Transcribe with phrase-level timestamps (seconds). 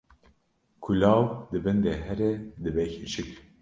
[0.83, 1.21] ku law
[1.51, 2.29] di bin de here
[2.63, 3.29] dibe keçik